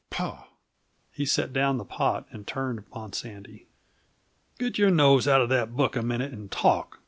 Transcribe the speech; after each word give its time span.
"Paugh!" 0.09 0.45
He 1.11 1.27
set 1.27 1.53
down 1.53 1.77
the 1.77 1.85
pot 1.85 2.25
and 2.31 2.47
turned 2.47 2.79
upon 2.79 3.13
Sandy. 3.13 3.67
"Get 4.57 4.79
your 4.79 4.89
nose 4.89 5.27
out 5.27 5.41
of 5.41 5.49
that 5.49 5.75
book 5.75 5.95
a 5.95 6.01
minute 6.01 6.33
and 6.33 6.51
talk!" 6.51 6.99